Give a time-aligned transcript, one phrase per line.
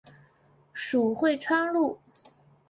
[0.73, 1.99] 属会川路。